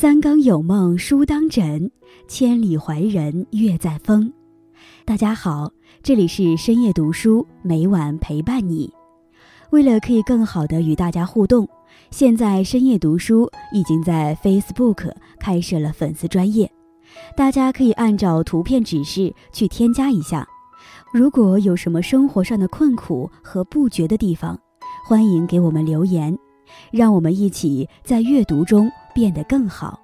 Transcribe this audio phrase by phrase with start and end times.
[0.00, 1.90] 三更有梦书当枕，
[2.26, 4.32] 千里怀人月在风。
[5.04, 5.70] 大家好，
[6.02, 8.90] 这里是深夜读书，每晚陪伴你。
[9.68, 11.68] 为了可以更好的与大家互动，
[12.10, 16.72] 现在深夜读书已经在 Facebook 开设了粉丝专业，
[17.36, 20.48] 大家可以按照图片指示去添加一下。
[21.12, 24.58] 如果有什么生活上的困苦和不觉的地方，
[25.06, 26.34] 欢迎给我们留言，
[26.90, 30.00] 让我们一起在阅读中变得更好。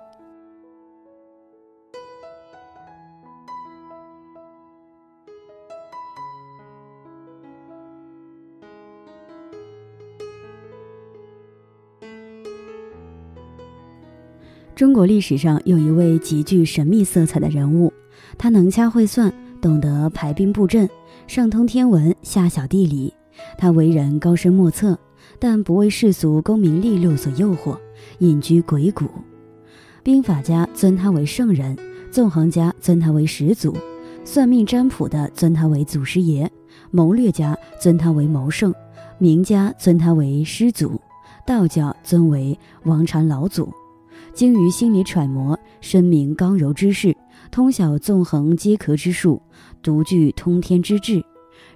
[14.74, 17.92] 中国历史上有一位极具神秘色彩的人物，
[18.36, 19.32] 他能掐会算。
[19.58, 20.88] 懂得排兵布阵，
[21.26, 23.12] 上通天文，下晓地理。
[23.56, 24.96] 他为人高深莫测，
[25.38, 27.78] 但不为世俗功名利禄所诱惑，
[28.18, 29.06] 隐居鬼谷。
[30.02, 31.76] 兵法家尊他为圣人，
[32.10, 33.76] 纵横家尊他为始祖，
[34.24, 36.50] 算命占卜的尊他为祖师爷，
[36.90, 38.72] 谋略家尊他为谋圣，
[39.18, 41.00] 名家尊他为师祖，
[41.46, 43.72] 道教尊为王禅老祖。
[44.32, 47.16] 精于心理揣摩，深明刚柔之势。
[47.50, 49.40] 通晓纵横皆可之术，
[49.82, 51.24] 独具通天之志。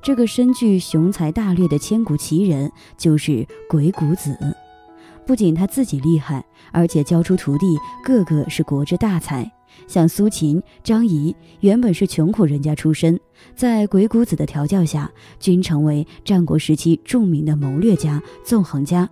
[0.02, 4.36] 这个身具雄才大略的千古奇人，就是鬼谷子。
[5.26, 9.50] 不仅他自己厉害，而且教出徒弟个个是国之大才。
[9.86, 13.18] 像苏秦、张仪，原本是穷苦人家出身，
[13.54, 19.08] 在鬼谷子的调教下，均成为战国时期著名的谋略家、纵横家。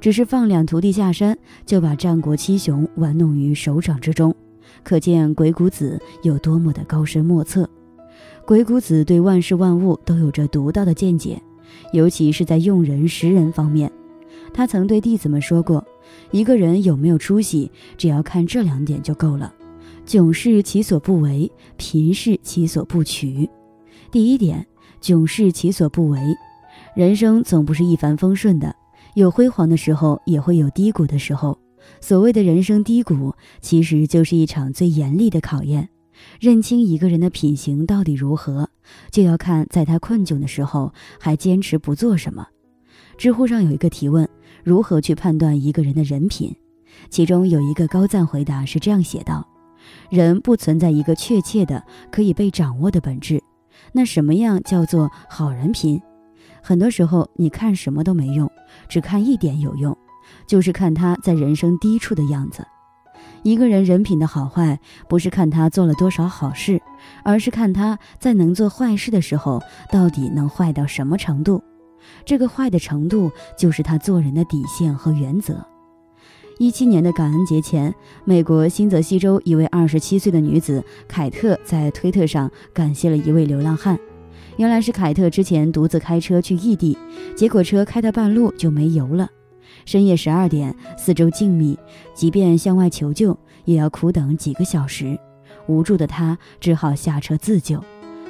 [0.00, 4.34] 只是放两徒弟下山，就把战国七雄玩弄于手掌之中。
[4.82, 7.68] 可见鬼谷子有多么的高深莫测。
[8.50, 11.40] 鬼谷子对万事万物都有着独到的见解，
[11.92, 13.88] 尤其是在用人识人方面。
[14.52, 15.86] 他曾对弟子们说过
[16.32, 19.54] ：“一个人有没有出息，只要看这两点就够了。
[20.04, 23.48] 窘事其所不为，贫事其所不取。”
[24.10, 24.66] 第一点，
[25.00, 26.18] 窘事其所不为。
[26.96, 28.74] 人生总不是一帆风顺的，
[29.14, 31.56] 有辉煌的时候，也会有低谷的时候。
[32.00, 35.88] 所谓的人生低谷，其实就是一场最严厉的考验。
[36.38, 38.68] 认清一个人的品行到底如何，
[39.10, 42.46] 就要看在他困窘的时候还坚持不做什么。
[43.16, 44.28] 知乎上有一个提问：
[44.64, 46.54] 如何去判断一个人的人品？
[47.08, 49.46] 其中有一个高赞回答是这样写道：
[50.10, 53.42] 人不存在一个确切的可以被掌握的本质。
[53.92, 56.00] 那什么样叫做好人品？
[56.62, 58.50] 很多时候你看什么都没用，
[58.88, 59.96] 只看一点有用。
[60.46, 62.64] 就是看他在人生低处的样子。
[63.42, 64.78] 一个人人品的好坏，
[65.08, 66.80] 不是看他做了多少好事，
[67.24, 71.62] 而是看他在能做坏事的时候，到底能坏到什么程度。
[72.24, 75.64] 这个坏的程度，就是他做人的底线和原则。
[76.58, 83.98] 一七年的感恩节前，美国新泽西州一位二十七岁的女子凯特在推特上感谢了一位流浪汉。
[84.58, 86.98] 原来是凯特之前独自开车去异地，
[87.34, 89.30] 结果车开到半路就没油了。
[89.84, 91.76] 深夜十二点，四周静谧，
[92.14, 95.18] 即便向外求救，也要苦等几个小时。
[95.66, 97.82] 无助的他只好下车自救，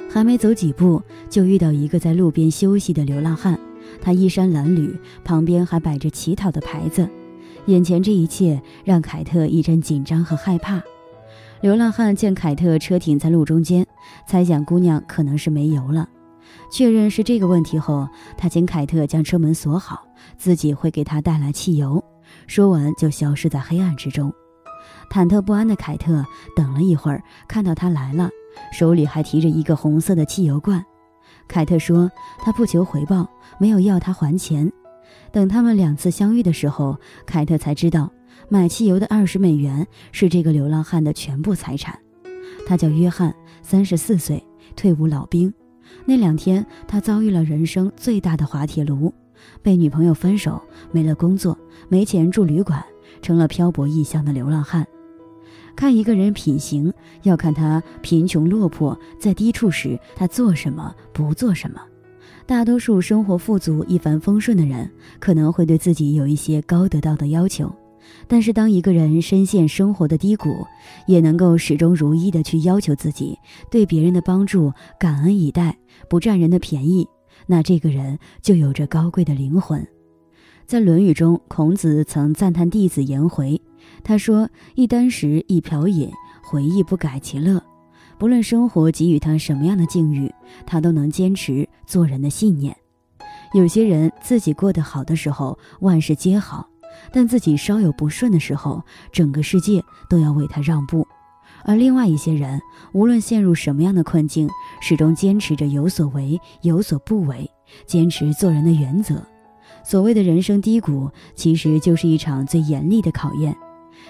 [0.09, 3.59] 还没走几步，就遇到一个在路边休息的流浪汉。
[4.01, 7.07] 他衣衫褴褛，旁边还摆着乞讨的牌子。
[7.65, 10.81] 眼前这一切让凯特一阵紧张和害怕。
[11.61, 13.85] 流浪汉见凯特车停在路中间，
[14.25, 16.07] 猜想姑娘可能是没油了。
[16.71, 18.07] 确认是这个问题后，
[18.37, 20.05] 他请凯特将车门锁好。
[20.37, 22.03] 自己会给他带来汽油。
[22.47, 24.31] 说完就消失在黑暗之中。
[25.09, 26.25] 忐忑不安的凯特
[26.55, 28.29] 等了一会儿，看到他来了，
[28.71, 30.83] 手里还提着一个红色的汽油罐。
[31.47, 33.27] 凯特说他不求回报，
[33.59, 34.71] 没有要他还钱。
[35.31, 38.11] 等他们两次相遇的时候，凯特才知道
[38.47, 41.97] 买汽油的二十美元是这个流浪汉的全部财产。
[42.65, 44.41] 他叫约翰，三十四岁，
[44.75, 45.53] 退伍老兵。
[46.05, 49.13] 那两天他遭遇了人生最大的滑铁卢。
[49.63, 50.61] 被女朋友分手，
[50.91, 51.57] 没了工作，
[51.89, 52.83] 没钱住旅馆，
[53.23, 54.85] 成了漂泊异乡的流浪汉。
[55.75, 56.93] 看一个人品行，
[57.23, 61.81] 要看他贫穷落魄，在低处时他做什么，不做什么。
[62.45, 64.89] 大多数生活富足、一帆风顺的人，
[65.19, 67.73] 可能会对自己有一些高得到的要求，
[68.27, 70.65] 但是当一个人深陷生活的低谷，
[71.07, 73.37] 也能够始终如一的去要求自己，
[73.69, 75.77] 对别人的帮助感恩以待，
[76.09, 77.07] 不占人的便宜。
[77.47, 79.85] 那这个人就有着高贵的灵魂。
[80.65, 83.61] 在《论语》中，孔子曾赞叹弟子颜回，
[84.03, 86.09] 他说：“一箪食，一瓢饮，
[86.43, 87.61] 回亦不改其乐。
[88.17, 90.31] 不论生活给予他什么样的境遇，
[90.65, 92.73] 他都能坚持做人的信念。
[93.53, 96.69] 有些人自己过得好的时候，万事皆好；
[97.11, 101.07] 但自己稍有不顺的时候，整个世界都要为他让步。
[101.63, 102.59] 而另外一些人，
[102.91, 104.49] 无论陷入什么样的困境，
[104.81, 107.49] 始终坚持着有所为有所不为，
[107.85, 109.23] 坚持做人的原则。
[109.83, 113.55] 所谓的人生低谷，其实就是一场最严厉的考验。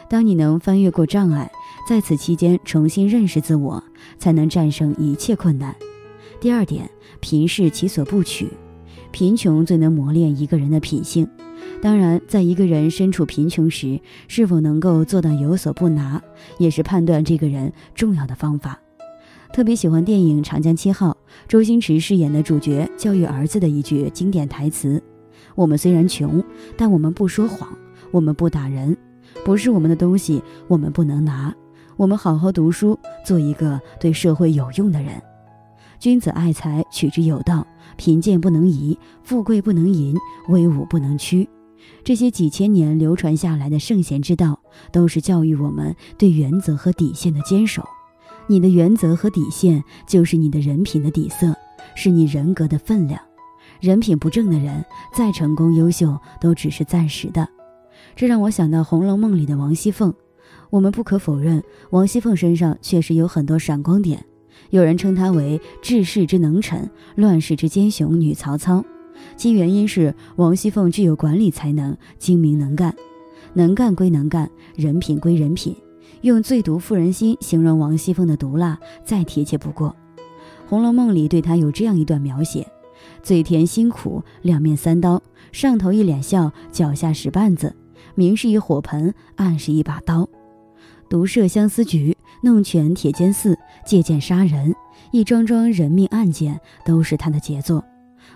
[0.09, 1.51] 当你能翻越过障碍，
[1.87, 3.83] 在此期间重新认识自我，
[4.17, 5.75] 才能战胜一切困难。
[6.39, 6.89] 第二点，
[7.19, 8.49] 贫是其所不取，
[9.11, 11.27] 贫穷最能磨练一个人的品性。
[11.81, 16.21] 当然，在一个人身处贫穷时，是否能够做到有所不拿，
[16.59, 18.79] 也是判断这个人重要的方法。
[19.51, 21.09] 特别喜欢电影《长江七号》，
[21.47, 25.01] 周星驰饰演的主角教育儿子的一句经典台词
[25.55, 26.41] ：“我们虽然穷，
[26.77, 27.67] 但我们不说谎，
[28.11, 28.95] 我们不打人。”
[29.43, 31.53] 不是我们的东西，我们不能拿。
[31.97, 35.21] 我们好好读书，做一个对社会有用的人。
[35.99, 37.65] 君子爱财，取之有道。
[37.97, 40.15] 贫贱不能移，富贵不能淫，
[40.49, 41.47] 威武不能屈。
[42.03, 44.59] 这些几千年流传下来的圣贤之道，
[44.91, 47.83] 都是教育我们对原则和底线的坚守。
[48.47, 51.55] 你的原则和底线，就是你的人品的底色，
[51.95, 53.21] 是你人格的分量。
[53.79, 54.83] 人品不正的人，
[55.15, 57.47] 再成功优秀，都只是暂时的。
[58.15, 60.13] 这让我想到《红楼梦》里的王熙凤。
[60.69, 64.25] 我们不可否认，王熙凤身上确实有很多闪光点。
[64.69, 68.83] 有人称她为治世之能臣，乱世之奸雄女曹操。
[69.35, 72.95] 其原因是王熙凤具有管理才能，精明能干。
[73.53, 75.75] 能干归能干，人品归人品。
[76.21, 79.89] 用“最毒妇人心”形容王熙凤的毒辣，再贴切不过。
[80.69, 82.65] 《红楼梦》里对她有这样一段描写：
[83.23, 85.21] 嘴甜心苦，两面三刀，
[85.51, 87.75] 上头一脸笑，脚下使绊子。
[88.15, 90.29] 明是一火盆，暗是一把刀，
[91.09, 94.75] 毒设相思局，弄权铁监寺，借剑杀人，
[95.11, 97.83] 一桩桩人命案件都是他的杰作。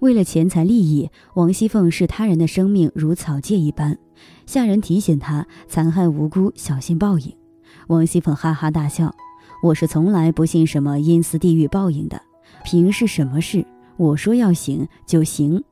[0.01, 3.97] 为了钱财利益，王熙凤视他人的生命如草芥一般。
[4.45, 7.35] 下人提醒他残害无辜，小心报应。
[7.87, 9.13] 王熙凤哈哈大笑
[9.61, 12.21] ：“我是从来不信什么阴司地狱报应的。
[12.63, 13.65] 凭是什么事？
[13.97, 15.63] 我说要行就行。”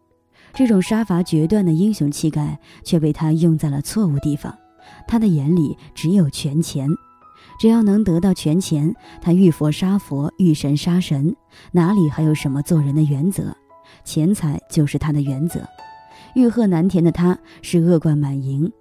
[0.53, 4.55] 这种杀伐决断的英雄气概，却被他用在了错误地方。
[5.07, 6.87] 他的眼里只有权钱，
[7.59, 11.35] 只要能得到权钱，他遇佛杀佛，遇神杀神，
[11.71, 13.55] 哪里还有什么做人的原则？
[14.03, 15.61] 钱财就是他的原则。
[16.35, 18.71] 欲壑难填的他，是恶贯满盈。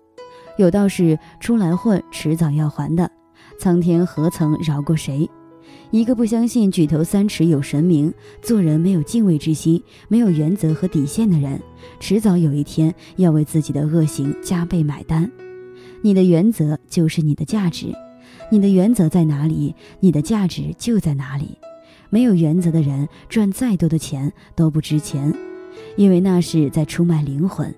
[0.59, 3.11] 有道是：出来混，迟早要还的。
[3.59, 5.29] 苍天何曾饶过谁？
[5.91, 11.61] 一个不相信举头三尺有神明，做人没有敬畏之心，没有原则和底线的人，
[12.00, 15.31] 迟早有一天要为自己的恶行加倍买单。
[16.03, 17.93] 你的原则就是你的价值，
[18.50, 21.59] 你的原则在哪里，你的价值就在哪里。
[22.12, 25.35] 没有原则的人，赚再多的钱都不值钱，
[25.97, 27.75] 因为那是在出卖灵魂。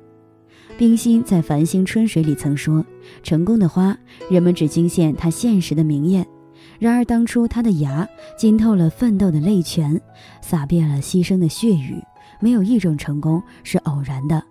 [0.77, 2.85] 冰心在《繁星春水》里曾说
[3.23, 3.97] ：“成功的花，
[4.29, 6.27] 人们只惊现它现实的明艳。”
[6.81, 10.01] 然而，当初它的芽浸透了奋斗的泪泉，
[10.43, 12.03] 洒遍了牺牲的血雨。
[12.41, 14.43] 没有一种成功是偶然的，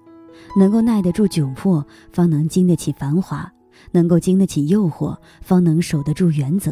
[0.58, 3.52] 能够耐得住窘迫，方能经得起繁华；
[3.92, 6.72] 能够经得起诱惑，方能守得住原则；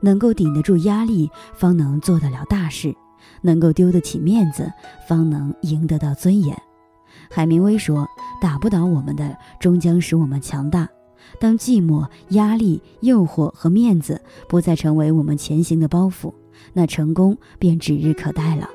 [0.00, 2.92] 能够顶得住压力，方能做得了大事；
[3.42, 4.72] 能够丢得起面子，
[5.08, 6.56] 方能赢得到尊严。
[7.30, 8.06] 海明威说
[8.40, 10.88] ：“打不倒我们的，终将使我们强大。”
[11.40, 16.32] 当寂寞、压力、诱惑和面子不再成为我们前行的包袱，
[16.74, 18.68] 那成功便指日可待了。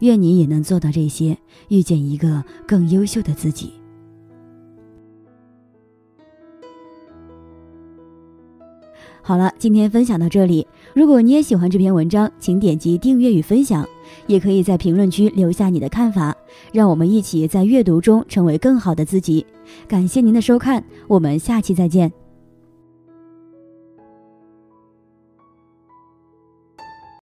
[0.00, 3.74] 愿你也能做到这些，遇见一个更优秀的自己。
[9.26, 10.66] 好了，今天分享到这里。
[10.92, 13.88] 如果你也喜欢这篇文章，请点击订阅与分享，
[14.26, 16.36] 也可以在评论区留下你的看法，
[16.74, 19.46] 让我们一起在阅读中成为更好的自己。
[19.88, 22.23] 感谢您的收看，我们下期再见。